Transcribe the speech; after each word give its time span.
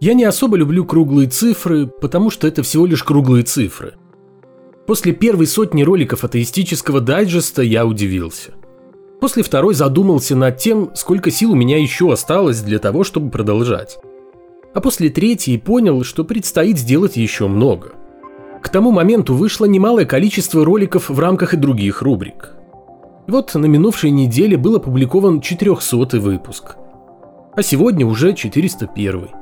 Я 0.00 0.14
не 0.14 0.24
особо 0.24 0.56
люблю 0.56 0.86
круглые 0.86 1.28
цифры, 1.28 1.86
потому 1.86 2.30
что 2.30 2.48
это 2.48 2.62
всего 2.62 2.86
лишь 2.86 3.04
круглые 3.04 3.44
цифры. 3.44 3.94
После 4.86 5.12
первой 5.12 5.46
сотни 5.46 5.82
роликов 5.82 6.24
атеистического 6.24 7.02
дайджеста 7.02 7.60
я 7.60 7.84
удивился. 7.84 8.52
После 9.20 9.42
второй 9.42 9.74
задумался 9.74 10.34
над 10.34 10.56
тем, 10.56 10.90
сколько 10.94 11.30
сил 11.30 11.52
у 11.52 11.54
меня 11.54 11.78
еще 11.78 12.10
осталось 12.10 12.62
для 12.62 12.78
того, 12.78 13.04
чтобы 13.04 13.30
продолжать. 13.30 13.98
А 14.72 14.80
после 14.80 15.10
третьей 15.10 15.58
понял, 15.58 16.02
что 16.02 16.24
предстоит 16.24 16.78
сделать 16.78 17.18
еще 17.18 17.46
много. 17.46 17.92
К 18.62 18.70
тому 18.70 18.92
моменту 18.92 19.34
вышло 19.34 19.66
немалое 19.66 20.06
количество 20.06 20.64
роликов 20.64 21.10
в 21.10 21.20
рамках 21.20 21.52
и 21.52 21.58
других 21.58 22.00
рубрик. 22.00 22.54
И 23.26 23.30
вот 23.30 23.54
на 23.54 23.66
минувшей 23.66 24.10
неделе 24.10 24.56
был 24.56 24.76
опубликован 24.76 25.42
400 25.42 26.18
выпуск. 26.20 26.76
А 27.54 27.62
сегодня 27.62 28.06
уже 28.06 28.32
401. 28.32 29.39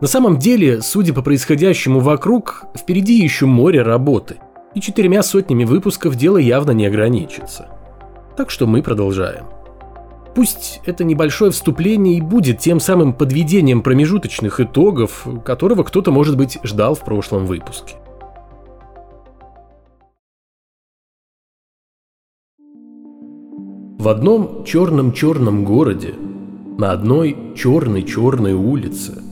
На 0.00 0.06
самом 0.06 0.38
деле, 0.38 0.80
судя 0.80 1.12
по 1.12 1.22
происходящему 1.22 1.98
вокруг, 1.98 2.66
впереди 2.76 3.14
еще 3.14 3.46
море 3.46 3.82
работы, 3.82 4.36
и 4.74 4.80
четырьмя 4.80 5.22
сотнями 5.24 5.64
выпусков 5.64 6.14
дело 6.14 6.38
явно 6.38 6.70
не 6.70 6.86
ограничится. 6.86 7.68
Так 8.36 8.50
что 8.50 8.68
мы 8.68 8.82
продолжаем. 8.82 9.46
Пусть 10.36 10.80
это 10.86 11.02
небольшое 11.02 11.50
вступление 11.50 12.18
и 12.18 12.20
будет 12.20 12.60
тем 12.60 12.78
самым 12.78 13.12
подведением 13.12 13.82
промежуточных 13.82 14.60
итогов, 14.60 15.26
которого 15.44 15.82
кто-то, 15.82 16.12
может 16.12 16.36
быть, 16.36 16.58
ждал 16.62 16.94
в 16.94 17.04
прошлом 17.04 17.44
выпуске. 17.46 17.96
В 23.98 24.08
одном 24.08 24.62
черном-черном 24.62 25.64
городе, 25.64 26.14
на 26.78 26.92
одной 26.92 27.36
черной-черной 27.56 28.52
улице, 28.52 29.24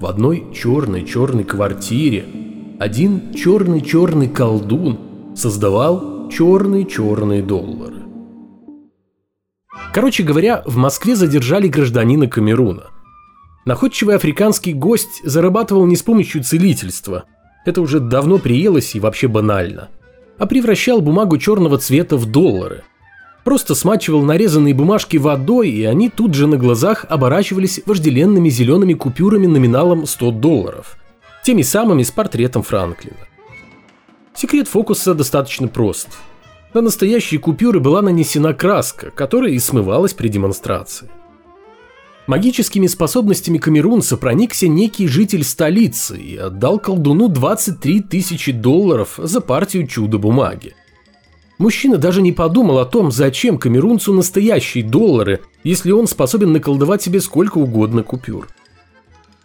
в 0.00 0.06
одной 0.06 0.46
черной-черной 0.54 1.42
квартире 1.42 2.24
один 2.78 3.34
черный-черный 3.34 4.28
колдун 4.28 5.34
создавал 5.34 6.28
черные-черные 6.30 7.42
доллары. 7.42 7.96
Короче 9.92 10.22
говоря, 10.22 10.62
в 10.66 10.76
Москве 10.76 11.16
задержали 11.16 11.66
гражданина 11.66 12.28
Камеруна. 12.28 12.90
Находчивый 13.64 14.14
африканский 14.14 14.72
гость 14.72 15.20
зарабатывал 15.24 15.84
не 15.86 15.96
с 15.96 16.02
помощью 16.02 16.44
целительства. 16.44 17.24
Это 17.66 17.80
уже 17.80 17.98
давно 17.98 18.38
приелось 18.38 18.94
и 18.94 19.00
вообще 19.00 19.26
банально. 19.26 19.88
А 20.38 20.46
превращал 20.46 21.00
бумагу 21.00 21.38
черного 21.38 21.78
цвета 21.78 22.16
в 22.16 22.26
доллары– 22.26 22.84
Просто 23.48 23.74
смачивал 23.74 24.24
нарезанные 24.24 24.74
бумажки 24.74 25.16
водой, 25.16 25.70
и 25.70 25.82
они 25.84 26.10
тут 26.10 26.34
же 26.34 26.46
на 26.46 26.58
глазах 26.58 27.06
оборачивались 27.08 27.80
вожделенными 27.86 28.50
зелеными 28.50 28.92
купюрами 28.92 29.46
номиналом 29.46 30.06
100 30.06 30.32
долларов. 30.32 30.98
Теми 31.42 31.62
самыми 31.62 32.02
с 32.02 32.10
портретом 32.10 32.62
Франклина. 32.62 33.16
Секрет 34.34 34.68
фокуса 34.68 35.14
достаточно 35.14 35.66
прост. 35.66 36.08
На 36.74 36.82
настоящие 36.82 37.40
купюры 37.40 37.80
была 37.80 38.02
нанесена 38.02 38.52
краска, 38.52 39.10
которая 39.12 39.52
и 39.52 39.58
смывалась 39.58 40.12
при 40.12 40.28
демонстрации. 40.28 41.08
Магическими 42.26 42.86
способностями 42.86 43.56
камерунца 43.56 44.18
проникся 44.18 44.68
некий 44.68 45.08
житель 45.08 45.42
столицы 45.42 46.18
и 46.18 46.36
отдал 46.36 46.78
колдуну 46.78 47.28
23 47.28 48.00
тысячи 48.02 48.52
долларов 48.52 49.14
за 49.16 49.40
партию 49.40 49.86
чудо-бумаги. 49.86 50.74
Мужчина 51.58 51.98
даже 51.98 52.22
не 52.22 52.30
подумал 52.32 52.78
о 52.78 52.86
том, 52.86 53.10
зачем 53.10 53.58
камерунцу 53.58 54.14
настоящие 54.14 54.84
доллары, 54.84 55.40
если 55.64 55.90
он 55.90 56.06
способен 56.06 56.52
наколдовать 56.52 57.02
себе 57.02 57.20
сколько 57.20 57.58
угодно 57.58 58.04
купюр. 58.04 58.48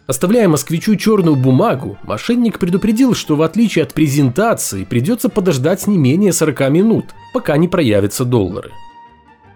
Оставляя 0.06 0.48
москвичу 0.48 0.94
черную 0.96 1.34
бумагу, 1.34 1.98
мошенник 2.04 2.58
предупредил, 2.60 3.14
что 3.14 3.36
в 3.36 3.42
отличие 3.42 3.84
от 3.84 3.94
презентации 3.94 4.84
придется 4.84 5.28
подождать 5.28 5.86
не 5.86 5.96
менее 5.96 6.32
40 6.32 6.70
минут, 6.70 7.06
пока 7.32 7.56
не 7.56 7.68
проявятся 7.68 8.24
доллары. 8.24 8.70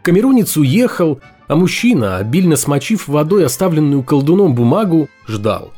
Камерунец 0.03 0.57
уехал, 0.57 1.21
а 1.47 1.55
мужчина, 1.55 2.17
обильно 2.17 2.57
смочив 2.57 3.09
водой 3.09 3.45
оставленную 3.45 4.03
колдуном 4.03 4.55
бумагу, 4.55 5.09
ждал. 5.29 5.75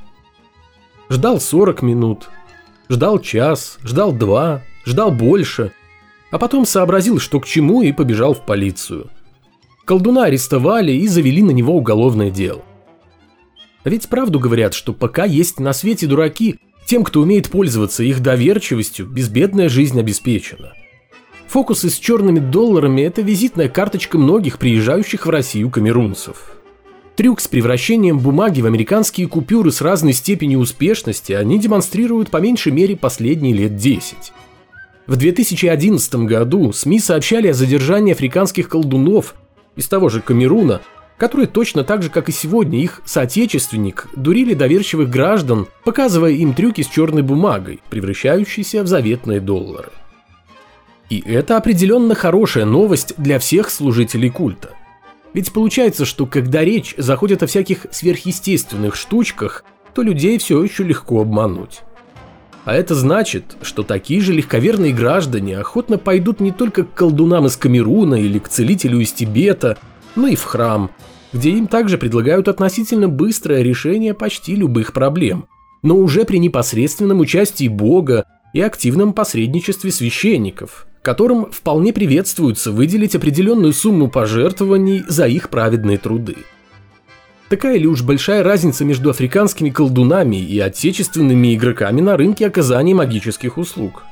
Ждал 1.11 1.41
40 1.41 1.83
минут, 1.83 2.31
ждал 2.89 3.19
час, 3.19 3.79
ждал 3.83 4.13
два, 4.13 4.63
ждал 4.87 5.11
больше– 5.11 5.73
а 6.31 6.39
потом 6.39 6.65
сообразил, 6.65 7.19
что 7.19 7.41
к 7.41 7.47
чему, 7.47 7.83
и 7.83 7.93
побежал 7.93 8.35
в 8.35 8.45
полицию. 8.45 9.11
Колдуна 9.85 10.25
арестовали 10.25 10.93
и 10.93 11.07
завели 11.09 11.43
на 11.43 11.51
него 11.51 11.77
уголовное 11.77 12.31
дело. 12.31 12.63
Ведь 13.85 14.09
правду 14.09 14.39
говорят, 14.39 14.75
что 14.75 14.93
пока 14.93 15.25
есть 15.25 15.59
на 15.59 15.73
свете 15.73 16.07
дураки, 16.07 16.57
тем, 16.87 17.03
кто 17.03 17.21
умеет 17.21 17.51
пользоваться 17.51 18.03
их 18.03 18.21
доверчивостью, 18.21 19.07
безбедная 19.07 19.69
жизнь 19.69 19.99
обеспечена. 19.99 20.75
Фокусы 21.49 21.91
с 21.91 21.99
черными 21.99 22.39
долларами– 22.39 23.01
это 23.03 23.23
визитная 23.23 23.69
карточка 23.69 24.19
многих 24.19 24.59
приезжающих 24.59 25.27
в 25.27 25.31
Россию 25.31 25.71
камерунцев. 25.71 26.57
Трюк 27.17 27.41
с 27.41 27.49
превращением 27.49 28.19
бумаги 28.19 28.61
в 28.61 28.67
американские 28.67 29.27
купюры 29.27 29.73
с 29.73 29.81
разной 29.81 30.13
степенью 30.13 30.61
успешности 30.61 31.33
они 31.33 31.59
демонстрируют 31.59 32.31
по 32.31 32.37
меньшей 32.37 32.73
мере 32.73 32.97
последние 32.97 33.53
лет 33.53 33.77
10. 33.77 34.33
В 35.11 35.17
2011 35.17 36.15
году 36.25 36.73
СМИ 36.73 37.01
сообщали 37.01 37.49
о 37.49 37.53
задержании 37.53 38.13
африканских 38.13 38.69
колдунов 38.69 39.35
из 39.75 39.89
того 39.89 40.09
же 40.09 40.21
Камеруна, 40.21 40.83
которые 41.17 41.49
точно 41.49 41.83
так 41.83 42.05
же, 42.05 42.11
как 42.11 42.29
и 42.29 42.33
сегодня 42.33 42.81
их 42.81 43.03
соотечественник, 43.05 44.07
дурили 44.15 44.55
доверчивых 44.55 45.11
граждан, 45.11 45.67
показывая 45.85 46.31
им 46.31 46.55
трюки 46.55 46.83
с 46.83 46.87
черной 46.87 47.23
бумагой, 47.23 47.81
превращающиеся 47.91 48.85
в 48.85 48.87
заветные 48.87 49.41
доллары. 49.41 49.91
И 51.09 51.21
это 51.27 51.57
определенно 51.57 52.15
хорошая 52.15 52.65
новость 52.65 53.15
для 53.17 53.41
всех 53.41 53.71
служителей 53.71 54.31
культа. 54.31 54.77
Ведь 55.35 55.53
получается, 55.53 56.05
что 56.05 56.25
когда 56.25 56.65
речь 56.65 56.95
заходит 56.97 57.43
о 57.43 57.49
всяких 57.49 57.87
сверхъестественных 57.91 58.95
штучках, 58.95 59.65
то 59.93 60.03
людей 60.03 60.39
все 60.39 60.63
еще 60.63 60.85
легко 60.85 61.21
обмануть. 61.21 61.81
А 62.65 62.75
это 62.75 62.95
значит, 62.95 63.57
что 63.63 63.83
такие 63.83 64.21
же 64.21 64.33
легковерные 64.33 64.93
граждане 64.93 65.59
охотно 65.59 65.99
пойдут 65.99 66.41
не 66.41 66.53
только 66.53 66.85
к 66.85 66.93
колдунам 66.93 67.47
из 67.47 67.57
Камеруна 67.57 68.17
или 68.17 68.39
к 68.39 68.49
целителю 68.49 69.01
из 69.01 69.13
Тибета, 69.13 69.79
но 70.15 70.27
и 70.27 70.37
в 70.37 70.45
храм, 70.45 70.91
где 71.33 71.51
им 71.51 71.67
также 71.67 71.97
предлагают 71.97 72.49
относительно 72.49 73.09
быстрое 73.09 73.63
решение 73.63 74.13
почти 74.13 74.55
любых 74.57 74.93
проблем, 74.93 75.47
но 75.83 75.97
уже 75.97 76.25
при 76.25 76.39
непосредственном 76.39 77.21
участии 77.21 77.69
Бога 77.69 78.27
и 78.53 78.61
активном 78.61 79.15
посредничестве 79.15 79.91
священников, 79.91 80.87
которым 81.03 81.51
вполне 81.51 81.93
приветствуется 81.93 82.73
выделить 82.73 83.15
определенную 83.15 83.73
сумму 83.73 84.11
пожертвований 84.11 85.03
за 85.09 85.27
их 85.27 85.49
праведные 85.49 85.97
труды. 85.97 86.37
Такая 87.51 87.79
ли 87.79 87.89
уж 87.89 88.03
большая 88.03 88.45
разница 88.45 88.85
между 88.85 89.11
африканскими 89.11 89.71
колдунами 89.71 90.37
и 90.37 90.61
отечественными 90.61 91.57
игроками 91.57 92.01
на 92.01 92.17
рынке 92.17 92.47
оказания 92.47 92.95
магических 92.95 93.59
услуг? 93.59 94.05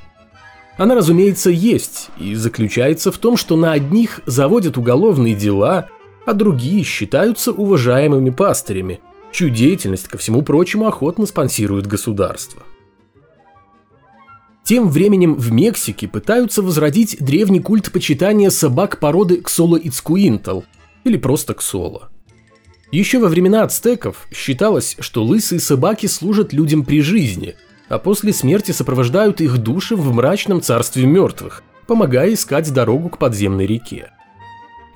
Она, 0.76 0.97
разумеется, 0.97 1.49
есть 1.49 2.09
и 2.19 2.34
заключается 2.34 3.12
в 3.12 3.19
том, 3.19 3.37
что 3.37 3.56
на 3.56 3.71
одних 3.71 4.22
заводят 4.26 4.76
уголовные 4.76 5.37
дела, 5.37 5.88
а 6.26 6.32
другие 6.32 6.82
считаются 6.82 7.53
уважаемыми 7.53 8.31
пастырями, 8.31 8.99
чью 9.31 9.50
деятельность, 9.50 10.09
ко 10.09 10.19
всему 10.19 10.43
прочему, 10.43 10.88
охотно 10.88 11.25
спонсирует 11.25 11.87
государство. 11.87 12.65
Тем 14.65 14.88
временем 14.88 15.37
в 15.37 15.53
Мексике 15.53 16.09
пытаются 16.09 16.60
возродить 16.60 17.16
древний 17.20 17.60
культ 17.60 17.93
почитания 17.93 18.50
собак 18.50 18.99
породы 18.99 19.41
Ксоло-Ицкуинтал, 19.41 20.65
или 21.05 21.16
просто 21.16 21.55
Ксоло– 21.55 22.10
еще 22.91 23.19
во 23.19 23.28
времена 23.28 23.65
ацтеков 23.65 24.26
считалось, 24.32 24.97
что 25.00 25.22
лысые 25.22 25.60
собаки 25.60 26.06
служат 26.06 26.52
людям 26.52 26.85
при 26.85 27.02
жизни, 27.02 27.55
а 27.88 27.99
после 27.99 28.32
смерти 28.32 28.73
сопровождают 28.73 29.40
их 29.40 29.58
души 29.58 29.94
в 29.94 30.12
мрачном 30.14 30.62
царстве 30.62 31.05
мертвых, 31.05 31.62
помогая 31.87 32.32
искать 32.32 32.73
дорогу 32.73 33.11
к 33.11 33.19
подземной 33.19 33.67
реке. 33.67 34.11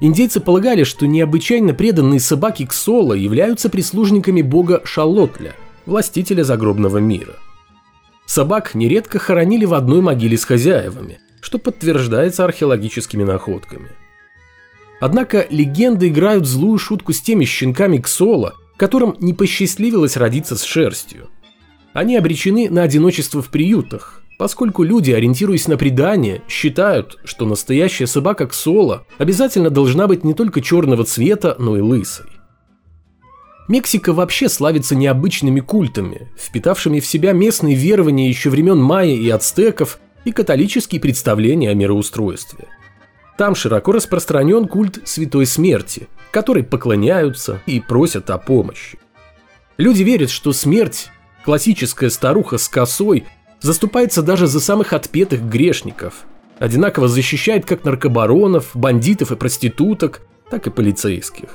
Индейцы 0.00 0.40
полагали, 0.40 0.84
что 0.84 1.06
необычайно 1.06 1.74
преданные 1.74 2.18
собаки 2.18 2.66
Ксола 2.66 3.12
являются 3.12 3.68
прислужниками 3.68 4.42
бога 4.42 4.80
Шалотля, 4.84 5.54
властителя 5.86 6.42
загробного 6.44 6.98
мира. 6.98 7.34
Собак 8.26 8.74
нередко 8.74 9.18
хоронили 9.18 9.64
в 9.64 9.74
одной 9.74 10.00
могиле 10.00 10.36
с 10.36 10.44
хозяевами, 10.44 11.20
что 11.40 11.58
подтверждается 11.58 12.44
археологическими 12.44 13.22
находками– 13.22 13.90
Однако 15.02 15.48
легенды 15.50 16.10
играют 16.10 16.46
злую 16.46 16.78
шутку 16.78 17.12
с 17.12 17.20
теми 17.20 17.44
щенками 17.44 17.98
Ксола, 17.98 18.54
которым 18.76 19.16
не 19.18 19.34
посчастливилось 19.34 20.16
родиться 20.16 20.54
с 20.54 20.62
шерстью. 20.62 21.28
Они 21.92 22.16
обречены 22.16 22.70
на 22.70 22.84
одиночество 22.84 23.42
в 23.42 23.48
приютах, 23.48 24.22
поскольку 24.38 24.84
люди, 24.84 25.10
ориентируясь 25.10 25.66
на 25.66 25.76
предание, 25.76 26.42
считают, 26.46 27.18
что 27.24 27.46
настоящая 27.46 28.06
собака 28.06 28.46
Ксола 28.46 29.04
обязательно 29.18 29.70
должна 29.70 30.06
быть 30.06 30.22
не 30.22 30.34
только 30.34 30.60
черного 30.60 31.02
цвета, 31.02 31.56
но 31.58 31.76
и 31.76 31.80
лысой. 31.80 32.30
Мексика 33.66 34.12
вообще 34.12 34.48
славится 34.48 34.94
необычными 34.94 35.58
культами, 35.58 36.30
впитавшими 36.38 37.00
в 37.00 37.06
себя 37.06 37.32
местные 37.32 37.74
верования 37.74 38.28
еще 38.28 38.50
времен 38.50 38.80
майя 38.80 39.16
и 39.16 39.28
ацтеков 39.30 39.98
и 40.24 40.30
католические 40.30 41.00
представления 41.00 41.70
о 41.70 41.74
мироустройстве. 41.74 42.68
Там 43.36 43.54
широко 43.54 43.92
распространен 43.92 44.68
культ 44.68 45.00
Святой 45.04 45.46
Смерти, 45.46 46.08
которой 46.30 46.62
поклоняются 46.62 47.60
и 47.66 47.80
просят 47.80 48.30
о 48.30 48.38
помощи. 48.38 48.98
Люди 49.78 50.02
верят, 50.02 50.30
что 50.30 50.52
смерть, 50.52 51.10
классическая 51.44 52.10
старуха 52.10 52.58
с 52.58 52.68
косой, 52.68 53.24
заступается 53.60 54.22
даже 54.22 54.46
за 54.46 54.60
самых 54.60 54.92
отпетых 54.92 55.42
грешников, 55.42 56.24
одинаково 56.58 57.08
защищает 57.08 57.64
как 57.64 57.84
наркобаронов, 57.84 58.70
бандитов 58.74 59.32
и 59.32 59.36
проституток, 59.36 60.22
так 60.50 60.66
и 60.66 60.70
полицейских. 60.70 61.48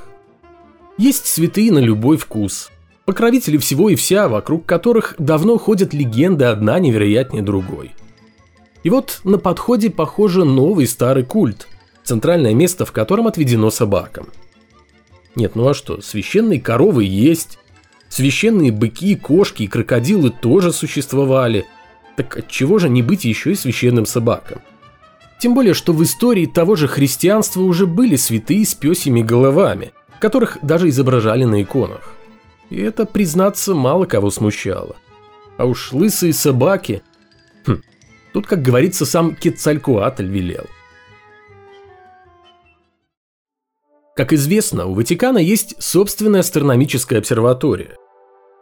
Есть 0.98 1.28
святые 1.28 1.72
на 1.72 1.80
любой 1.80 2.18
вкус, 2.18 2.72
покровители 3.06 3.58
всего 3.58 3.90
и 3.90 3.96
вся, 3.96 4.28
вокруг 4.28 4.66
которых 4.66 5.16
давно 5.20 5.58
ходят 5.58 5.94
легенды 5.94 6.46
одна 6.46 6.80
невероятнее 6.80 7.44
другой. 7.44 7.94
И 8.88 8.90
вот 8.90 9.20
на 9.26 9.38
подходе, 9.38 9.90
похоже, 9.90 10.46
новый 10.46 10.88
старый 10.88 11.26
культ, 11.26 11.68
центральное 12.06 12.54
место 12.54 12.86
в 12.86 12.94
котором 12.94 13.28
отведено 13.28 13.70
собакам. 13.70 14.30
Нет, 15.36 15.56
ну 15.58 15.68
а 15.68 15.74
что, 15.74 16.00
священные 16.00 16.62
коровы 16.62 17.04
есть, 17.04 17.60
священные 18.08 18.72
быки, 18.72 19.16
кошки 19.16 19.64
и 19.64 19.68
крокодилы 19.68 20.30
тоже 20.30 20.72
существовали, 20.72 21.66
так 22.16 22.38
от 22.38 22.48
чего 22.48 22.80
же 22.80 22.88
не 22.88 23.02
быть 23.02 23.26
еще 23.26 23.52
и 23.52 23.56
священным 23.56 24.06
собакам? 24.06 24.62
Тем 25.38 25.54
более, 25.54 25.74
что 25.74 25.92
в 25.92 26.02
истории 26.02 26.46
того 26.46 26.78
же 26.78 26.88
христианства 26.88 27.64
уже 27.64 27.88
были 27.88 28.16
святые 28.16 28.66
с 28.66 28.74
пёсьими 28.74 29.22
головами, 29.22 29.92
которых 30.22 30.60
даже 30.62 30.88
изображали 30.88 31.44
на 31.44 31.62
иконах. 31.62 32.14
И 32.70 32.78
это, 32.78 33.06
признаться, 33.06 33.76
мало 33.76 34.06
кого 34.06 34.32
смущало. 34.32 34.96
А 35.58 35.66
уж 35.66 35.92
лысые 35.92 36.32
собаки... 36.32 37.04
Хм, 37.66 37.82
тут, 38.38 38.46
как 38.46 38.62
говорится, 38.62 39.04
сам 39.04 39.36
Кецалькуатль 39.36 40.28
велел. 40.28 40.66
Как 44.16 44.32
известно, 44.32 44.86
у 44.86 44.94
Ватикана 44.94 45.40
есть 45.40 45.82
собственная 45.82 46.42
астрономическая 46.42 47.18
обсерватория. 47.18 47.96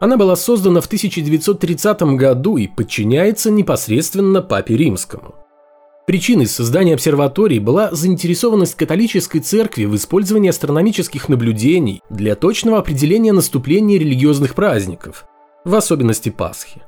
Она 0.00 0.16
была 0.16 0.34
создана 0.34 0.80
в 0.80 0.86
1930 0.86 2.16
году 2.16 2.56
и 2.56 2.68
подчиняется 2.68 3.50
непосредственно 3.50 4.40
Папе 4.40 4.78
Римскому– 4.78 5.34
Причиной 6.06 6.46
создания 6.46 6.94
обсерватории 6.94 7.58
была 7.58 7.90
заинтересованность 7.90 8.76
католической 8.76 9.40
церкви 9.40 9.86
в 9.86 9.96
использовании 9.96 10.50
астрономических 10.50 11.28
наблюдений 11.28 12.00
для 12.08 12.36
точного 12.36 12.78
определения 12.78 13.32
наступления 13.32 13.98
религиозных 13.98 14.54
праздников, 14.54 15.26
в 15.64 15.74
особенности 15.74 16.28
Пасхи. 16.28 16.80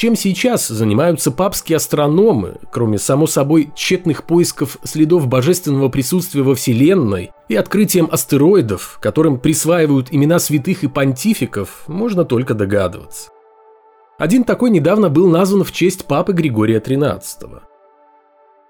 Чем 0.00 0.16
сейчас 0.16 0.66
занимаются 0.66 1.30
папские 1.30 1.76
астрономы, 1.76 2.54
кроме, 2.72 2.96
само 2.96 3.26
собой, 3.26 3.70
тщетных 3.74 4.24
поисков 4.24 4.78
следов 4.82 5.26
божественного 5.26 5.90
присутствия 5.90 6.40
во 6.40 6.54
Вселенной 6.54 7.32
и 7.50 7.54
открытием 7.54 8.08
астероидов, 8.10 8.98
которым 9.02 9.38
присваивают 9.38 10.08
имена 10.10 10.38
святых 10.38 10.84
и 10.84 10.88
понтификов, 10.88 11.82
можно 11.86 12.24
только 12.24 12.54
догадываться. 12.54 13.28
Один 14.18 14.44
такой 14.44 14.70
недавно 14.70 15.10
был 15.10 15.28
назван 15.28 15.64
в 15.64 15.72
честь 15.72 16.06
папы 16.06 16.32
Григория 16.32 16.78
XIII. 16.78 17.60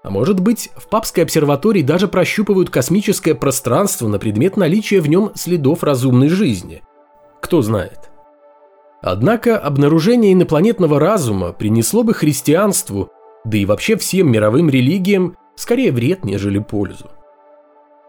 А 0.03 0.09
может 0.09 0.41
быть, 0.41 0.69
в 0.75 0.89
папской 0.89 1.23
обсерватории 1.23 1.81
даже 1.81 2.09
прощупывают 2.09 2.69
космическое 2.69 3.35
пространство 3.35 4.09
на 4.09 4.19
предмет 4.19 4.57
наличия 4.57 4.99
в 4.99 5.07
нем 5.07 5.31
следов 5.35 5.81
разумной 5.81 6.27
жизни. 6.27 6.81
Кто 7.39 7.61
знает. 7.61 8.10
Однако 9.01 9.57
обнаружение 9.57 10.33
инопланетного 10.33 10.99
разума 10.99 11.53
принесло 11.53 12.03
бы 12.03 12.13
христианству, 12.13 13.09
да 13.43 13.57
и 13.57 13.65
вообще 13.65 13.95
всем 13.95 14.31
мировым 14.31 14.69
религиям, 14.69 15.35
скорее 15.55 15.91
вред, 15.91 16.23
нежели 16.23 16.59
пользу. 16.59 17.09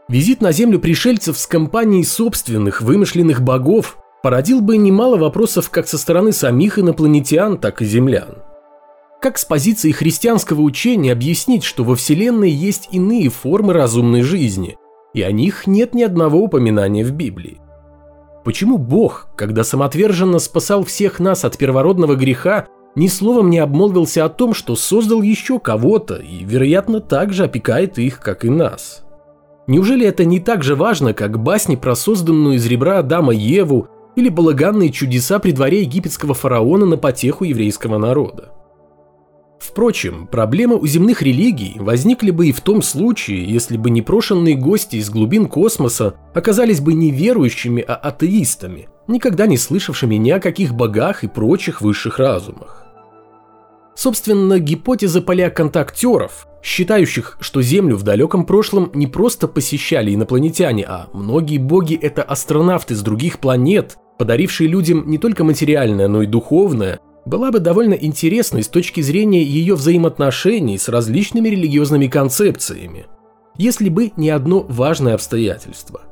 Визит 0.08 0.42
на 0.42 0.52
Землю 0.52 0.78
пришельцев 0.78 1.38
с 1.38 1.46
компанией 1.46 2.04
собственных 2.04 2.82
вымышленных 2.82 3.40
богов 3.40 3.96
породил 4.22 4.60
бы 4.60 4.76
немало 4.76 5.16
вопросов 5.16 5.70
как 5.70 5.88
со 5.88 5.96
стороны 5.96 6.32
самих 6.32 6.78
инопланетян, 6.78 7.58
так 7.58 7.80
и 7.80 7.84
землян– 7.84 8.36
как 9.22 9.38
с 9.38 9.44
позиции 9.44 9.92
христианского 9.92 10.62
учения 10.62 11.12
объяснить, 11.12 11.62
что 11.62 11.84
во 11.84 11.94
Вселенной 11.94 12.50
есть 12.50 12.88
иные 12.90 13.28
формы 13.28 13.72
разумной 13.72 14.22
жизни, 14.22 14.76
и 15.14 15.22
о 15.22 15.30
них 15.30 15.68
нет 15.68 15.94
ни 15.94 16.02
одного 16.02 16.40
упоминания 16.40 17.04
в 17.04 17.12
Библии? 17.12 17.60
Почему 18.44 18.76
Бог, 18.76 19.28
когда 19.36 19.62
самоотверженно 19.62 20.38
спасал 20.38 20.84
всех 20.84 21.20
нас 21.20 21.44
от 21.44 21.56
первородного 21.56 22.16
греха, 22.16 22.66
ни 22.94 23.06
словом 23.06 23.50
не 23.50 23.58
обмолвился 23.58 24.24
о 24.24 24.28
том, 24.28 24.52
что 24.52 24.74
создал 24.76 25.22
еще 25.22 25.58
кого-то 25.58 26.16
и, 26.16 26.44
вероятно, 26.44 27.00
так 27.00 27.32
же 27.32 27.44
опекает 27.44 27.98
их, 27.98 28.20
как 28.20 28.44
и 28.44 28.50
нас? 28.50 29.04
Неужели 29.66 30.04
это 30.04 30.24
не 30.24 30.40
так 30.40 30.64
же 30.64 30.74
важно, 30.74 31.14
как 31.14 31.38
басни 31.38 31.76
про 31.76 31.94
созданную 31.94 32.56
из 32.56 32.66
ребра 32.66 32.98
Адама 32.98 33.32
Еву 33.32 33.86
или 34.16 34.28
балаганные 34.28 34.90
чудеса 34.90 35.38
при 35.38 35.52
дворе 35.52 35.82
египетского 35.82 36.34
фараона 36.34 36.84
на 36.84 36.96
потеху 36.96 37.44
еврейского 37.44 37.96
народа? 37.96 38.50
Впрочем, 39.72 40.26
проблемы 40.26 40.76
у 40.76 40.86
земных 40.86 41.22
религий 41.22 41.76
возникли 41.78 42.30
бы 42.30 42.48
и 42.48 42.52
в 42.52 42.60
том 42.60 42.82
случае, 42.82 43.42
если 43.42 43.78
бы 43.78 43.88
непрошенные 43.88 44.54
гости 44.54 44.96
из 44.96 45.08
глубин 45.08 45.46
космоса 45.46 46.12
оказались 46.34 46.82
бы 46.82 46.92
не 46.92 47.10
верующими, 47.10 47.80
а 47.80 47.94
атеистами, 47.94 48.90
никогда 49.08 49.46
не 49.46 49.56
слышавшими 49.56 50.16
ни 50.16 50.28
о 50.28 50.40
каких 50.40 50.74
богах 50.74 51.24
и 51.24 51.26
прочих 51.26 51.80
высших 51.80 52.18
разумах. 52.18 52.84
Собственно, 53.94 54.58
гипотеза 54.58 55.22
палеоконтактеров, 55.22 56.46
считающих, 56.62 57.38
что 57.40 57.62
Землю 57.62 57.96
в 57.96 58.02
далеком 58.02 58.44
прошлом 58.44 58.90
не 58.92 59.06
просто 59.06 59.48
посещали 59.48 60.14
инопланетяне, 60.14 60.84
а 60.86 61.08
многие 61.14 61.56
боги– 61.56 61.94
это 62.02 62.22
астронавты 62.22 62.94
с 62.94 63.00
других 63.00 63.38
планет, 63.38 63.96
подарившие 64.18 64.68
людям 64.68 65.08
не 65.08 65.16
только 65.16 65.44
материальное, 65.44 66.08
но 66.08 66.20
и 66.20 66.26
духовное– 66.26 67.00
была 67.24 67.50
бы 67.50 67.60
довольно 67.60 67.94
интересной 67.94 68.62
с 68.62 68.68
точки 68.68 69.00
зрения 69.00 69.42
ее 69.42 69.74
взаимоотношений 69.74 70.78
с 70.78 70.88
различными 70.88 71.48
религиозными 71.48 72.06
концепциями, 72.08 73.06
если 73.56 73.88
бы 73.88 74.12
не 74.16 74.30
одно 74.30 74.60
важное 74.68 75.14
обстоятельство. 75.14 76.02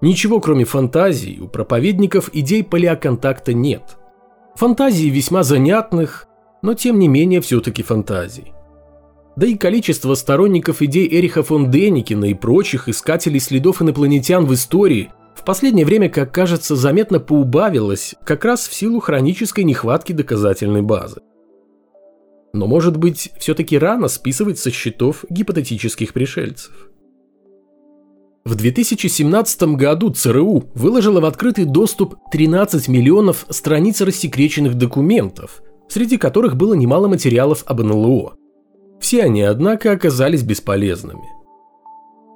Ничего 0.00 0.40
кроме 0.40 0.64
фантазий 0.64 1.38
у 1.40 1.48
проповедников 1.48 2.30
идей 2.32 2.64
палеоконтакта 2.64 3.52
нет. 3.52 3.98
Фантазии 4.56 5.08
весьма 5.08 5.42
занятных, 5.42 6.26
но 6.62 6.74
тем 6.74 6.98
не 6.98 7.08
менее 7.08 7.40
все-таки 7.40 7.82
фантазий. 7.82 8.52
Да 9.36 9.46
и 9.46 9.54
количество 9.54 10.14
сторонников 10.14 10.82
идей 10.82 11.08
Эриха 11.08 11.42
фон 11.42 11.70
Деникина 11.70 12.26
и 12.26 12.34
прочих 12.34 12.88
искателей 12.88 13.40
следов 13.40 13.80
инопланетян 13.80 14.44
в 14.44 14.52
истории 14.52 15.10
в 15.40 15.44
последнее 15.44 15.86
время, 15.86 16.10
как 16.10 16.34
кажется, 16.34 16.76
заметно 16.76 17.18
поубавилось 17.18 18.14
как 18.24 18.44
раз 18.44 18.68
в 18.68 18.74
силу 18.74 19.00
хронической 19.00 19.64
нехватки 19.64 20.12
доказательной 20.12 20.82
базы. 20.82 21.22
Но 22.52 22.66
может 22.66 22.98
быть, 22.98 23.30
все-таки 23.38 23.78
рано 23.78 24.08
списывать 24.08 24.58
со 24.58 24.70
счетов 24.70 25.24
гипотетических 25.30 26.12
пришельцев. 26.12 26.90
В 28.44 28.54
2017 28.54 29.62
году 29.76 30.10
ЦРУ 30.10 30.64
выложила 30.74 31.22
в 31.22 31.24
открытый 31.24 31.64
доступ 31.64 32.16
13 32.32 32.88
миллионов 32.88 33.46
страниц 33.48 34.02
рассекреченных 34.02 34.74
документов, 34.74 35.62
среди 35.88 36.18
которых 36.18 36.56
было 36.56 36.74
немало 36.74 37.08
материалов 37.08 37.62
об 37.64 37.80
НЛО. 37.80 38.34
Все 39.00 39.22
они, 39.22 39.40
однако, 39.40 39.92
оказались 39.92 40.42
бесполезными– 40.42 41.24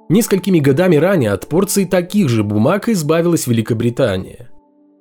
Несколькими 0.07 0.59
годами 0.59 0.97
ранее 0.97 1.31
от 1.31 1.47
порции 1.47 1.85
таких 1.85 2.29
же 2.29 2.43
бумаг 2.43 2.89
избавилась 2.89 3.47
Великобритания. 3.47 4.51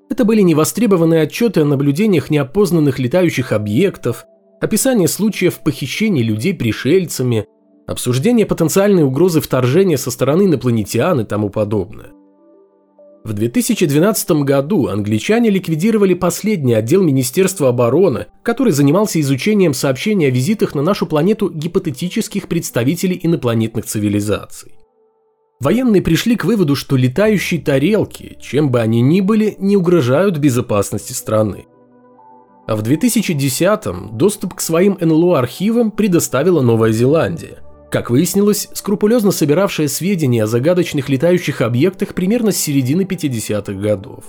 Это 0.09 0.25
были 0.25 0.41
невостребованные 0.41 1.23
отчеты 1.23 1.61
о 1.61 1.67
наблюдениях 1.67 2.31
неопознанных 2.31 2.99
летающих 2.99 3.53
объектов, 3.53 4.25
описание 4.63 5.09
случаев 5.09 5.61
похищения 5.61 6.23
людей 6.23 6.55
пришельцами, 6.55 7.47
обсуждение 7.87 8.47
потенциальной 8.47 9.03
угрозы 9.03 9.43
вторжения 9.43 9.99
со 9.99 10.11
стороны 10.11 10.45
инопланетян 10.45 11.21
и 11.21 11.25
тому 11.25 11.51
подобное. 11.51 12.13
В 13.25 13.33
2012 13.35 14.43
году 14.43 14.89
англичане 14.89 15.51
ликвидировали 15.51 16.15
последний 16.15 16.75
отдел 16.75 17.03
Министерства 17.03 17.71
обороны, 17.71 18.27
который 18.43 18.73
занимался 18.73 19.21
изучением 19.21 19.75
сообщений 19.75 20.29
о 20.29 20.31
визитах 20.31 20.75
на 20.75 20.83
нашу 20.83 21.07
планету 21.07 21.51
гипотетических 21.51 22.49
представителей 22.49 23.19
инопланетных 23.23 23.85
цивилизаций. 23.87 24.75
Военные 25.61 26.03
пришли 26.03 26.37
к 26.37 26.45
выводу, 26.45 26.75
что 26.77 26.97
летающие 26.97 27.61
тарелки, 27.61 28.37
чем 28.41 28.71
бы 28.71 28.81
они 28.81 29.01
ни 29.01 29.21
были, 29.21 29.57
не 29.59 29.77
угрожают 29.77 30.39
безопасности 30.39 31.13
страны. 31.13 31.67
А 32.67 32.77
в 32.77 32.83
2010-м 32.83 34.17
доступ 34.17 34.55
к 34.55 34.61
своим 34.61 34.97
НЛО-архивам 35.01 35.91
предоставила 35.91 36.61
Новая 36.61 36.93
Зеландия. 36.93 37.59
Как 37.91 38.11
выяснилось, 38.11 38.69
скрупулезно 38.73 39.31
собиравшая 39.31 39.89
сведения 39.89 40.45
о 40.45 40.49
загадочных 40.49 41.09
летающих 41.09 41.61
объектах 41.61 42.15
примерно 42.15 42.51
с 42.51 42.57
середины 42.57 43.03
50-х 43.03 43.73
годов. 43.75 44.25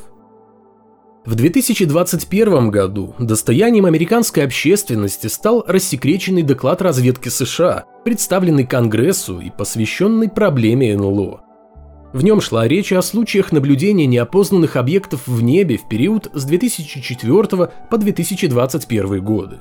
В 1.25 1.34
2021 1.34 2.70
году 2.70 3.15
достоянием 3.17 3.88
американской 3.88 4.44
общественности 4.44 5.25
стал 5.25 5.63
рассекреченный 5.65 6.44
доклад 6.44 6.84
разведки 6.84 7.29
США, 7.29 7.86
представленный 8.03 8.63
Конгрессу 8.63 9.39
и 9.39 9.50
посвященный 9.50 10.29
проблеме 10.29 10.96
НЛО. 10.96 11.41
В 12.13 12.24
нем 12.24 12.41
шла 12.41 12.67
речь 12.67 12.94
о 12.94 13.01
случаях 13.01 13.51
наблюдения 13.51 14.05
неопознанных 14.05 14.75
объектов 14.75 15.25
в 15.25 15.41
небе 15.41 15.77
в 15.77 15.89
период 15.89 16.29
с 16.32 16.46
2004 16.46 17.72
по 17.89 17.98
2021 17.98 19.24
годы. 19.24 19.58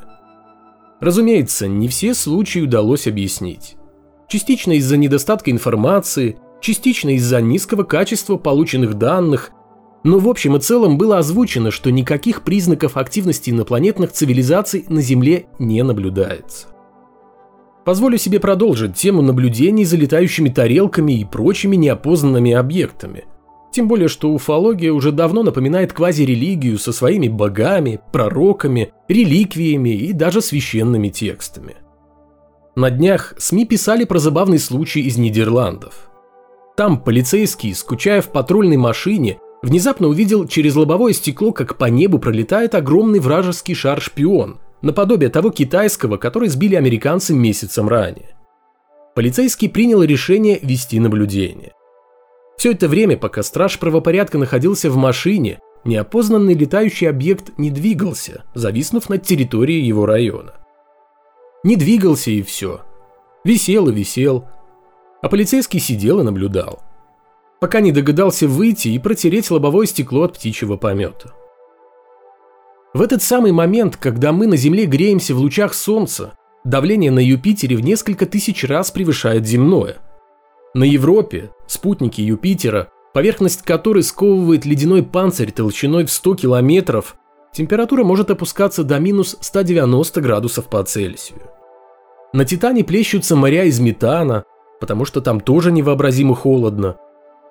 Разумеется, 1.01 1.67
не 1.67 1.89
все 1.89 2.13
случаи 2.15 2.61
удалось 2.61 3.07
объяснить. 3.07 3.77
Частично 4.29 4.73
из-за 4.73 4.99
недостатка 4.99 5.51
информации, 5.51 6.37
частично 6.61 7.17
из-за 7.17 7.41
низкого 7.41 7.85
качества 7.85 8.37
полученных 8.37 8.95
данных, 8.99 9.51
но 10.05 10.19
в 10.19 10.29
общем 10.29 10.55
и 10.55 10.61
целом 10.61 10.99
было 10.99 11.19
озвучено, 11.19 11.71
что 11.71 11.91
никаких 11.91 12.43
признаков 12.43 12.97
активности 12.97 13.51
инопланетных 13.51 14.13
цивилизаций 14.13 14.85
на 14.89 15.01
Земле 15.01 15.47
не 15.59 15.83
наблюдается. 15.83 16.69
Позволю 17.85 18.19
себе 18.19 18.39
продолжить 18.39 18.95
тему 18.95 19.23
наблюдений 19.23 19.85
за 19.85 19.97
летающими 19.97 20.51
тарелками 20.51 21.21
и 21.21 21.25
прочими 21.25 21.77
неопознанными 21.77 22.53
объектами. 22.53 23.25
Тем 23.73 23.89
более, 23.89 24.09
что 24.09 24.31
уфология 24.31 24.93
уже 24.93 25.11
давно 25.11 25.43
напоминает 25.43 25.93
квазирелигию 25.93 26.79
со 26.79 26.93
своими 26.93 27.29
богами, 27.29 28.01
пророками, 28.13 28.93
реликвиями 29.09 29.91
и 29.91 30.13
даже 30.13 30.41
священными 30.41 31.09
текстами. 31.09 31.77
На 32.77 32.91
днях 32.91 33.35
СМИ 33.39 33.67
писали 33.67 34.05
про 34.05 34.19
забавный 34.19 34.59
случай 34.59 35.01
из 35.01 35.17
Нидерландов. 35.17 36.11
Там 36.77 37.01
полицейский, 37.01 37.75
скучая 37.75 38.21
в 38.21 38.31
патрульной 38.31 38.77
машине, 38.77 39.39
внезапно 39.65 40.09
увидел 40.09 40.47
через 40.47 40.77
лобовое 40.77 41.13
стекло, 41.13 41.53
как 41.53 41.77
по 41.77 41.87
небу 41.87 42.19
пролетает 42.19 42.75
огромный 42.75 43.19
вражеский 43.19 43.75
шар-шпион, 43.75 44.59
наподобие 44.83 45.31
того 45.31 45.51
китайского, 45.51 46.17
который 46.17 46.49
сбили 46.49 46.75
американцы 46.75 47.35
месяцем 47.35 47.89
ранее. 47.89 48.37
Полицейский 49.15 49.69
принял 49.69 50.03
решение 50.03 50.59
вести 50.61 51.01
наблюдение. 51.01 51.73
Все 52.57 52.73
это 52.73 52.89
время, 52.89 53.17
пока 53.17 53.43
страж 53.43 53.79
правопорядка 53.79 54.39
находился 54.39 54.91
в 54.91 54.97
машине, 54.97 55.61
неопознанный 55.85 56.55
летающий 56.55 57.09
объект 57.09 57.57
не 57.59 57.71
двигался, 57.71 58.45
зависнув 58.55 59.09
над 59.09 59.23
территорией 59.23 59.85
его 59.85 60.07
района. 60.07 60.55
Не 61.63 61.77
двигался 61.77 62.31
и 62.31 62.43
все. 62.43 62.83
Висел 63.45 63.89
и 63.89 63.93
висел. 63.93 64.47
А 65.23 65.29
полицейский 65.29 65.81
сидел 65.81 66.21
и 66.21 66.23
наблюдал. 66.23 66.83
Пока 67.65 67.81
не 67.81 67.93
догадался 67.93 68.47
выйти 68.47 68.89
и 68.89 68.99
протереть 68.99 69.51
лобовое 69.51 69.87
стекло 69.87 70.25
от 70.25 70.35
птичьего 70.35 70.77
помета. 70.77 71.33
В 72.93 73.01
этот 73.01 73.23
самый 73.23 73.53
момент, 73.53 73.97
когда 73.97 74.33
мы 74.33 74.47
на 74.47 74.59
Земле 74.59 74.85
греемся 74.85 75.35
в 75.35 75.39
лучах 75.39 75.73
Солнца, 75.73 76.35
давление 76.65 77.11
на 77.11 77.21
Юпитере 77.21 77.77
в 77.77 77.81
несколько 77.81 78.27
тысяч 78.27 78.65
раз 78.65 78.91
превышает 78.91 79.47
земное. 79.47 79.97
На 80.75 80.85
Европе 80.85 81.53
спутники 81.67 82.21
Юпитера, 82.21 82.89
поверхность 83.15 83.63
которой 83.63 84.03
сковывает 84.03 84.67
ледяной 84.67 85.03
панцирь 85.03 85.51
толщиной 85.51 86.05
в 86.05 86.13
100 86.13 86.35
километров, 86.35 87.17
температура 87.55 88.05
может 88.05 88.31
опускаться 88.31 88.85
до 88.85 88.99
минус 88.99 89.39
190 89.41 90.21
градусов 90.21 90.67
по 90.67 90.85
Цельсию. 90.85 91.41
На 92.35 92.45
Титане 92.45 92.85
плещутся 92.85 93.37
моря 93.37 93.65
из 93.65 93.81
метана, 93.81 94.45
потому 94.81 95.07
что 95.07 95.23
там 95.23 95.41
тоже 95.41 95.73
невообразимо 95.73 96.35
холодно, 96.35 96.99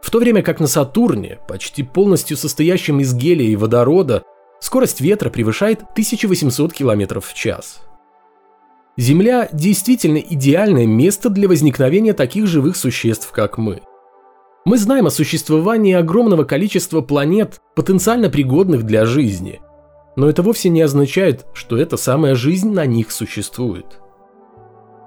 в 0.04 0.12
то 0.12 0.20
время 0.20 0.44
как 0.44 0.60
на 0.60 0.68
Сатурне, 0.68 1.40
почти 1.48 1.82
полностью 1.82 2.38
состоящем 2.38 3.00
из 3.00 3.16
гелия 3.16 3.48
и 3.48 3.56
водорода, 3.56 4.24
Скорость 4.64 5.02
ветра 5.02 5.30
превышает 5.30 5.82
1800 5.92 6.72
км 6.72 7.20
в 7.20 7.34
час. 7.34 7.82
Земля 8.96 9.50
действительно 9.52 10.20
идеальное 10.20 10.88
место 10.88 11.30
для 11.30 11.50
возникновения 11.50 12.14
таких 12.14 12.48
живых 12.48 12.78
существ, 12.78 13.30
как 13.34 13.58
мы. 13.58 13.82
Мы 14.64 14.78
знаем 14.78 15.06
о 15.06 15.12
существовании 15.12 15.94
огромного 15.94 16.46
количества 16.46 17.02
планет, 17.02 17.60
потенциально 17.76 18.30
пригодных 18.30 18.84
для 18.84 19.06
жизни. 19.06 19.60
Но 20.16 20.30
это 20.30 20.44
вовсе 20.44 20.70
не 20.70 20.82
означает, 20.82 21.46
что 21.54 21.78
эта 21.78 21.98
самая 21.98 22.34
жизнь 22.34 22.72
на 22.72 22.86
них 22.86 23.12
существует. 23.12 24.00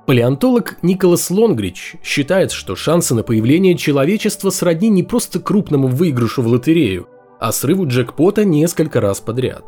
Палеонтолог 0.06 0.76
Николас 0.82 1.30
Лонгрич 1.30 1.96
считает, 2.04 2.52
что 2.52 2.76
шансы 2.76 3.12
на 3.12 3.24
появление 3.24 3.76
человечества 3.76 4.50
сродни 4.50 4.88
не 4.88 5.02
просто 5.02 5.40
крупному 5.40 5.88
выигрышу 5.88 6.42
в 6.42 6.46
лотерею, 6.46 7.08
а 7.40 7.50
срыву 7.50 7.88
джекпота 7.88 8.44
несколько 8.44 9.00
раз 9.00 9.18
подряд. 9.18 9.64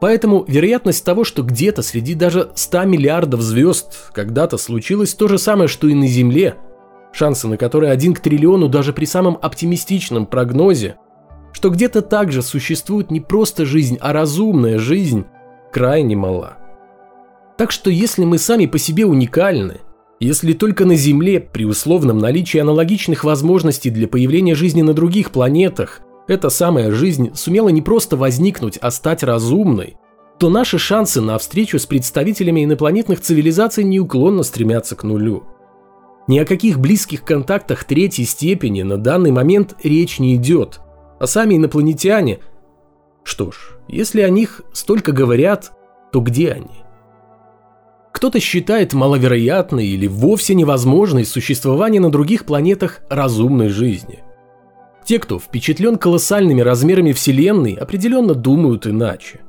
Поэтому 0.00 0.44
вероятность 0.46 1.04
того, 1.04 1.24
что 1.24 1.42
где-то 1.42 1.82
среди 1.82 2.14
даже 2.14 2.52
100 2.54 2.84
миллиардов 2.84 3.40
звезд 3.40 4.12
когда-то 4.12 4.56
случилось 4.56 5.14
то 5.14 5.26
же 5.26 5.36
самое, 5.36 5.66
что 5.66 5.88
и 5.88 5.94
на 5.94 6.06
Земле, 6.06 6.54
шансы 7.12 7.48
на 7.48 7.56
которые 7.56 7.90
один 7.90 8.14
к 8.14 8.20
триллиону 8.20 8.68
даже 8.68 8.92
при 8.92 9.04
самом 9.04 9.36
оптимистичном 9.42 10.26
прогнозе, 10.26 10.94
что 11.52 11.70
где-то 11.70 12.02
также 12.02 12.42
существует 12.42 13.10
не 13.10 13.20
просто 13.20 13.64
жизнь, 13.64 13.98
а 14.00 14.12
разумная 14.12 14.78
жизнь, 14.78 15.24
крайне 15.72 16.14
мала. 16.14 16.58
Так 17.56 17.70
что 17.70 17.90
если 17.90 18.24
мы 18.24 18.38
сами 18.38 18.66
по 18.66 18.78
себе 18.78 19.06
уникальны, 19.06 19.80
если 20.20 20.52
только 20.52 20.84
на 20.84 20.94
Земле 20.94 21.40
при 21.40 21.64
условном 21.64 22.18
наличии 22.18 22.58
аналогичных 22.58 23.24
возможностей 23.24 23.90
для 23.90 24.08
появления 24.08 24.54
жизни 24.54 24.82
на 24.82 24.94
других 24.94 25.30
планетах 25.30 26.00
эта 26.28 26.48
самая 26.48 26.90
жизнь 26.90 27.32
сумела 27.34 27.68
не 27.68 27.82
просто 27.82 28.16
возникнуть, 28.16 28.78
а 28.80 28.90
стать 28.90 29.22
разумной, 29.22 29.96
то 30.38 30.50
наши 30.50 30.78
шансы 30.78 31.20
на 31.20 31.38
встречу 31.38 31.78
с 31.78 31.86
представителями 31.86 32.64
инопланетных 32.64 33.20
цивилизаций 33.20 33.84
неуклонно 33.84 34.42
стремятся 34.42 34.96
к 34.96 35.04
нулю. 35.04 35.44
Ни 36.26 36.38
о 36.38 36.44
каких 36.44 36.80
близких 36.80 37.24
контактах 37.24 37.84
третьей 37.84 38.24
степени 38.24 38.82
на 38.82 38.98
данный 38.98 39.30
момент 39.30 39.76
речь 39.82 40.18
не 40.18 40.34
идет, 40.34 40.80
а 41.20 41.26
сами 41.26 41.56
инопланетяне... 41.56 42.40
Что 43.22 43.50
ж, 43.50 43.78
если 43.88 44.20
о 44.20 44.28
них 44.28 44.62
столько 44.72 45.12
говорят, 45.12 45.72
то 46.12 46.20
где 46.20 46.52
они? 46.52 46.85
Кто-то 48.26 48.40
считает 48.40 48.92
маловероятной 48.92 49.86
или 49.86 50.08
вовсе 50.08 50.56
невозможной 50.56 51.24
существование 51.24 52.00
на 52.00 52.10
других 52.10 52.44
планетах 52.44 53.02
разумной 53.08 53.68
жизни. 53.68 54.24
Те, 55.04 55.20
кто 55.20 55.38
впечатлен 55.38 55.96
колоссальными 55.96 56.60
размерами 56.60 57.12
Вселенной, 57.12 57.74
определенно 57.74 58.34
думают 58.34 58.88
иначе. 58.88 59.42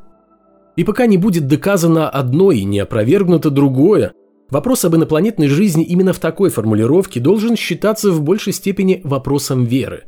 И 0.75 0.83
пока 0.83 1.07
не 1.07 1.17
будет 1.17 1.47
доказано 1.47 2.07
одно 2.07 2.51
и 2.51 2.63
не 2.65 2.77
опровергнуто 2.77 3.49
другое, 3.49 4.13
вопрос 4.51 4.85
об 4.85 4.95
инопланетной 4.95 5.47
жизни 5.47 5.83
именно 5.83 6.13
в 6.13 6.19
такой 6.19 6.51
формулировке 6.51 7.19
должен 7.19 7.55
считаться 7.55 8.11
в 8.11 8.21
большей 8.21 8.53
степени 8.53 9.01
вопросом 9.03 9.65
веры. 9.65 10.03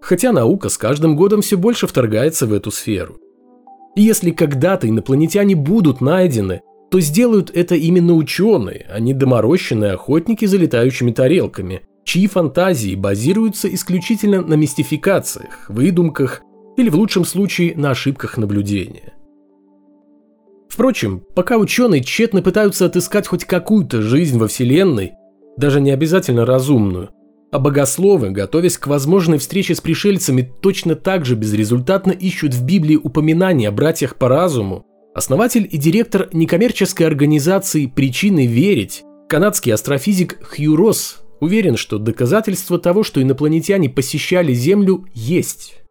Хотя 0.00 0.32
наука 0.32 0.70
с 0.70 0.78
каждым 0.78 1.14
годом 1.14 1.42
все 1.42 1.58
больше 1.58 1.86
вторгается 1.86 2.46
в 2.46 2.54
эту 2.54 2.70
сферу. 2.70 3.18
И 3.96 4.00
если 4.00 4.30
когда-то 4.30 4.88
инопланетяне 4.88 5.54
будут 5.54 6.00
найдены, 6.00 6.62
то 6.94 7.00
сделают 7.00 7.50
это 7.52 7.74
именно 7.74 8.14
ученые, 8.14 8.86
а 8.88 9.00
не 9.00 9.14
доморощенные 9.14 9.94
охотники 9.94 10.44
за 10.44 10.58
летающими 10.58 11.10
тарелками– 11.10 11.82
чьи 12.04 12.28
фантазии 12.28 12.94
базируются 12.94 13.66
исключительно 13.74 14.42
на 14.42 14.54
мистификациях, 14.54 15.68
выдумках 15.68 16.42
или 16.76 16.88
в 16.88 16.94
лучшем 16.94 17.24
случае 17.24 17.74
на 17.74 17.90
ошибках 17.90 18.36
наблюдения. 18.38 19.12
Впрочем, 20.68 21.24
пока 21.34 21.56
ученые 21.58 22.04
тщетно 22.04 22.42
пытаются 22.42 22.86
отыскать 22.86 23.26
хоть 23.26 23.44
какую-то 23.44 24.00
жизнь 24.00 24.38
во 24.38 24.46
Вселенной, 24.46 25.14
даже 25.56 25.80
не 25.80 25.90
обязательно 25.90 26.46
разумную, 26.46 27.10
а 27.50 27.58
богословы, 27.58 28.30
готовясь 28.30 28.78
к 28.78 28.86
возможной 28.86 29.38
встрече 29.38 29.74
с 29.74 29.80
пришельцами, 29.80 30.48
точно 30.62 30.94
так 30.94 31.24
же 31.24 31.34
безрезультатно 31.34 32.12
ищут 32.12 32.54
в 32.54 32.64
Библии 32.64 32.94
упоминания 32.94 33.68
о 33.70 33.72
братьях 33.72 34.14
по 34.14 34.28
разуму, 34.28 34.86
основатель 35.14 35.68
и 35.70 35.78
директор 35.78 36.28
некоммерческой 36.32 37.06
организации 37.06 37.86
«Причины 37.86 38.46
верить», 38.46 39.02
канадский 39.28 39.72
астрофизик 39.72 40.38
Хью 40.42 40.76
Росс 40.76 41.24
Уверен, 41.44 41.76
что 41.76 41.98
доказательства 41.98 42.78
того, 42.78 43.02
что 43.02 43.20
инопланетяне 43.20 43.90
посещали 43.90 44.54
Землю, 44.54 45.04
есть. 45.12 45.82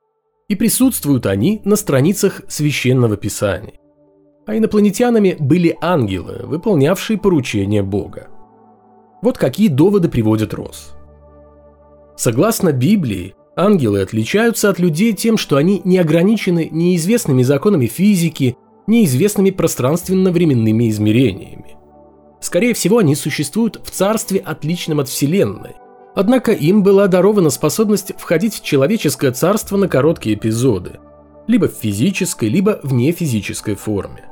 И 0.47 0.55
присутствуют 0.55 1.27
они 1.27 1.61
на 1.63 1.75
страницах 1.75 2.41
священного 2.47 3.17
писания. 3.17 3.73
А 4.47 4.57
инопланетянами 4.57 5.35
были 5.39 5.77
ангелы, 5.79 6.41
выполнявшие 6.45 7.19
поручения 7.19 7.83
Бога. 7.83 8.29
Вот 9.21 9.37
какие 9.37 9.67
доводы 9.67 10.09
приводит 10.09 10.55
Росс. 10.55 10.93
Согласно 12.17 12.71
Библии, 12.71 13.35
ангелы 13.55 14.01
отличаются 14.01 14.69
от 14.69 14.79
людей 14.79 15.13
тем, 15.13 15.37
что 15.37 15.57
они 15.57 15.81
не 15.85 15.99
ограничены 15.99 16.67
неизвестными 16.71 17.43
законами 17.43 17.85
физики, 17.85 18.57
неизвестными 18.87 19.51
пространственно-временными 19.51 20.89
измерениями. 20.89 21.77
Скорее 22.41 22.73
всего, 22.73 22.97
они 22.97 23.15
существуют 23.15 23.79
в 23.83 23.91
царстве, 23.91 24.39
отличном 24.39 24.99
от 24.99 25.07
Вселенной. 25.07 25.75
Однако 26.15 26.51
им 26.51 26.83
была 26.83 27.07
дарована 27.07 27.49
способность 27.49 28.13
входить 28.17 28.55
в 28.55 28.63
человеческое 28.63 29.31
царство 29.31 29.77
на 29.77 29.87
короткие 29.87 30.35
эпизоды. 30.35 30.99
либо 31.47 31.67
в 31.67 31.73
физической, 31.73 32.49
либо 32.49 32.79
в 32.83 32.93
нефизической 32.93 33.75
форме. 33.75 34.25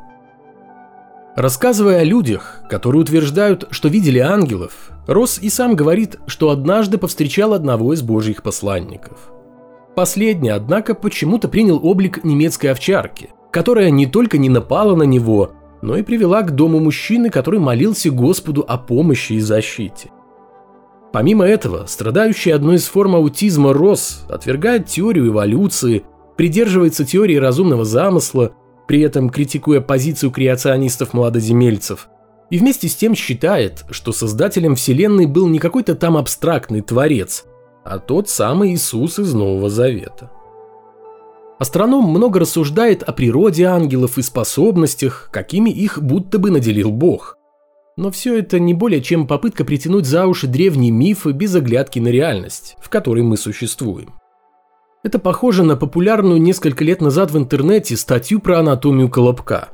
Рассказывая 1.35 1.99
о 1.99 2.03
людях, 2.03 2.61
которые 2.69 3.01
утверждают, 3.01 3.67
что 3.71 3.87
видели 3.87 4.19
ангелов, 4.19 4.91
Росс 5.07 5.39
и 5.39 5.49
сам 5.49 5.75
говорит, 5.75 6.19
что 6.27 6.49
однажды 6.49 6.97
повстречал 6.97 7.53
одного 7.53 7.93
из 7.93 8.01
божьих 8.01 8.43
посланников. 8.43 9.31
Последний, 9.95 10.49
однако, 10.49 10.93
почему-то 10.93 11.47
принял 11.47 11.79
облик 11.85 12.23
немецкой 12.23 12.67
овчарки, 12.67 13.29
которая 13.51 13.89
не 13.89 14.07
только 14.07 14.37
не 14.37 14.49
напала 14.49 14.95
на 14.95 15.03
него, 15.03 15.51
но 15.81 15.97
и 15.97 16.03
привела 16.03 16.41
к 16.41 16.55
дому 16.55 16.79
мужчины, 16.79 17.29
который 17.29 17.59
молился 17.59 18.09
Господу 18.09 18.63
о 18.67 18.77
помощи 18.77 19.33
и 19.33 19.39
защите. 19.39 20.09
Помимо 21.11 21.45
этого, 21.45 21.85
страдающий 21.87 22.51
одной 22.51 22.75
из 22.75 22.85
форм 22.85 23.15
аутизма 23.15 23.73
Росс 23.73 24.25
отвергает 24.29 24.87
теорию 24.87 25.27
эволюции, 25.27 26.03
придерживается 26.37 27.03
теории 27.03 27.35
разумного 27.35 27.83
замысла, 27.83 28.53
при 28.87 29.01
этом 29.01 29.29
критикуя 29.29 29.81
позицию 29.81 30.31
креационистов-младоземельцев, 30.31 32.07
и 32.49 32.57
вместе 32.57 32.87
с 32.87 32.95
тем 32.95 33.15
считает, 33.15 33.85
что 33.89 34.13
создателем 34.13 34.75
Вселенной 34.75 35.25
был 35.25 35.47
не 35.47 35.59
какой-то 35.59 35.95
там 35.95 36.15
абстрактный 36.15 36.81
творец, 36.81 37.45
а 37.83 37.99
тот 37.99 38.29
самый 38.29 38.73
Иисус 38.73 39.19
из 39.19 39.33
Нового 39.33 39.69
Завета. 39.69 40.31
Астроном 41.61 42.05
много 42.05 42.39
рассуждает 42.39 43.03
о 43.03 43.11
природе 43.11 43.65
ангелов 43.65 44.17
и 44.17 44.23
способностях, 44.23 45.29
какими 45.31 45.69
их 45.69 46.01
будто 46.01 46.39
бы 46.39 46.49
наделил 46.49 46.89
Бог. 46.89 47.37
Но 47.97 48.09
все 48.09 48.39
это 48.39 48.59
не 48.59 48.73
более 48.73 48.99
чем 48.99 49.27
попытка 49.27 49.63
притянуть 49.63 50.07
за 50.07 50.25
уши 50.25 50.47
древние 50.47 50.89
мифы 50.89 51.33
без 51.33 51.53
оглядки 51.53 51.99
на 51.99 52.07
реальность, 52.07 52.77
в 52.81 52.89
которой 52.89 53.21
мы 53.21 53.37
существуем. 53.37 54.15
Это 55.03 55.19
похоже 55.19 55.61
на 55.61 55.75
популярную 55.75 56.41
несколько 56.41 56.83
лет 56.83 56.99
назад 56.99 57.29
в 57.29 57.37
интернете 57.37 57.95
статью 57.95 58.39
про 58.39 58.57
анатомию 58.57 59.07
колобка. 59.07 59.69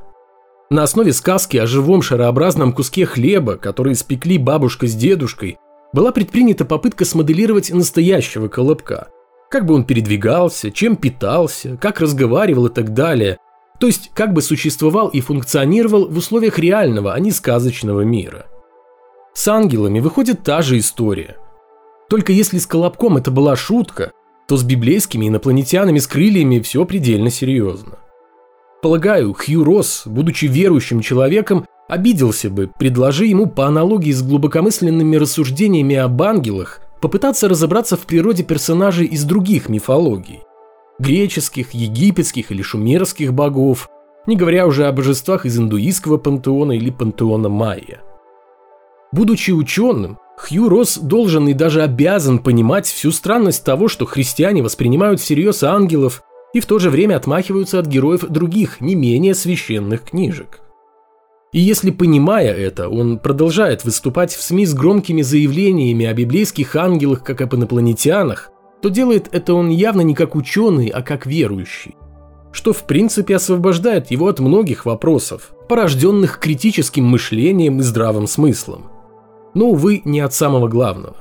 На 0.68 0.82
основе 0.82 1.14
сказки 1.14 1.56
о 1.56 1.66
живом 1.66 2.02
шарообразном 2.02 2.74
куске 2.74 3.06
хлеба, 3.06 3.56
который 3.56 3.94
испекли 3.94 4.36
бабушка 4.36 4.86
с 4.86 4.94
дедушкой, 4.94 5.56
была 5.94 6.12
предпринята 6.12 6.66
попытка 6.66 7.06
смоделировать 7.06 7.70
настоящего 7.70 8.48
колобка. 8.48 9.08
Как 9.50 9.64
бы 9.64 9.74
он 9.74 9.84
передвигался, 9.84 10.70
чем 10.70 10.96
питался, 10.96 11.76
как 11.78 12.00
разговаривал 12.00 12.66
и 12.66 12.72
так 12.72 12.92
далее. 12.92 13.38
То 13.80 13.86
есть, 13.86 14.10
как 14.12 14.32
бы 14.32 14.42
существовал 14.42 15.08
и 15.08 15.20
функционировал 15.20 16.08
в 16.08 16.18
условиях 16.18 16.58
реального, 16.58 17.14
а 17.14 17.20
не 17.20 17.30
сказочного 17.30 18.02
мира. 18.02 18.46
С 19.32 19.48
ангелами 19.48 20.00
выходит 20.00 20.42
та 20.42 20.62
же 20.62 20.78
история. 20.78 21.36
Только 22.10 22.32
если 22.32 22.58
с 22.58 22.66
колобком 22.66 23.16
это 23.16 23.30
была 23.30 23.54
шутка, 23.54 24.12
то 24.48 24.56
с 24.56 24.64
библейскими 24.64 25.28
инопланетянами 25.28 25.98
с 25.98 26.06
крыльями 26.06 26.58
все 26.60 26.84
предельно 26.84 27.30
серьезно. 27.30 27.98
Полагаю, 28.82 29.34
Хью 29.34 29.64
Росс, 29.64 30.06
будучи 30.06 30.46
верующим 30.46 31.00
человеком, 31.00 31.66
обиделся 31.88 32.50
бы, 32.50 32.70
предложи 32.78 33.26
ему 33.26 33.46
по 33.46 33.66
аналогии 33.66 34.12
с 34.12 34.22
глубокомысленными 34.22 35.16
рассуждениями 35.16 35.96
об 35.96 36.20
ангелах 36.22 36.80
попытаться 37.00 37.48
разобраться 37.48 37.96
в 37.96 38.00
природе 38.00 38.42
персонажей 38.42 39.06
из 39.06 39.24
других 39.24 39.68
мифологий. 39.68 40.40
Греческих, 40.98 41.72
египетских 41.72 42.50
или 42.50 42.62
шумерских 42.62 43.32
богов, 43.32 43.88
не 44.26 44.36
говоря 44.36 44.66
уже 44.66 44.86
о 44.86 44.92
божествах 44.92 45.46
из 45.46 45.58
индуистского 45.58 46.18
пантеона 46.18 46.72
или 46.72 46.90
пантеона 46.90 47.48
майя. 47.48 48.02
Будучи 49.12 49.52
ученым, 49.52 50.18
Хью 50.36 50.68
Росс 50.68 50.98
должен 50.98 51.48
и 51.48 51.52
даже 51.52 51.82
обязан 51.82 52.38
понимать 52.38 52.86
всю 52.86 53.10
странность 53.10 53.64
того, 53.64 53.88
что 53.88 54.06
христиане 54.06 54.62
воспринимают 54.62 55.20
всерьез 55.20 55.62
ангелов 55.62 56.22
и 56.52 56.60
в 56.60 56.66
то 56.66 56.78
же 56.78 56.90
время 56.90 57.16
отмахиваются 57.16 57.78
от 57.78 57.86
героев 57.86 58.24
других, 58.28 58.80
не 58.80 58.94
менее 58.94 59.34
священных 59.34 60.02
книжек. 60.02 60.60
И 61.52 61.60
если 61.60 61.90
понимая 61.90 62.52
это, 62.52 62.88
он 62.88 63.18
продолжает 63.18 63.84
выступать 63.84 64.34
в 64.34 64.42
СМИ 64.42 64.66
с 64.66 64.74
громкими 64.74 65.22
заявлениями 65.22 66.06
о 66.06 66.12
библейских 66.12 66.76
ангелах 66.76 67.24
как 67.24 67.40
об 67.40 67.54
инопланетянах, 67.54 68.50
то 68.82 68.90
делает 68.90 69.28
это 69.32 69.54
он 69.54 69.70
явно 69.70 70.02
не 70.02 70.14
как 70.14 70.36
ученый, 70.36 70.88
а 70.88 71.02
как 71.02 71.26
верующий. 71.26 71.96
Что 72.52 72.72
в 72.72 72.84
принципе 72.84 73.36
освобождает 73.36 74.10
его 74.10 74.28
от 74.28 74.40
многих 74.40 74.84
вопросов, 74.84 75.52
порожденных 75.68 76.38
критическим 76.38 77.04
мышлением 77.04 77.80
и 77.80 77.82
здравым 77.82 78.26
смыслом– 78.26 78.90
но, 79.54 79.70
увы, 79.70 80.02
не 80.04 80.20
от 80.20 80.34
самого 80.34 80.68
главного. 80.68 81.16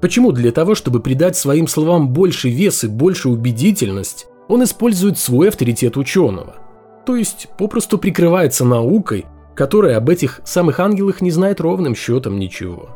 Почему 0.00 0.32
для 0.32 0.50
того, 0.50 0.74
чтобы 0.74 1.00
придать 1.00 1.36
своим 1.36 1.68
словам 1.68 2.08
больше 2.08 2.48
вес 2.48 2.84
и 2.84 2.88
больше 2.88 3.28
убедительность, 3.28 4.26
он 4.48 4.64
использует 4.64 5.18
свой 5.18 5.48
авторитет 5.48 5.96
ученого? 5.96 6.56
То 7.04 7.16
есть 7.16 7.48
попросту 7.58 7.98
прикрывается 7.98 8.64
наукой, 8.64 9.26
которая 9.60 9.98
об 9.98 10.08
этих 10.08 10.40
самых 10.42 10.80
ангелах 10.80 11.20
не 11.20 11.30
знает 11.30 11.60
ровным 11.60 11.94
счетом 11.94 12.38
ничего. 12.38 12.88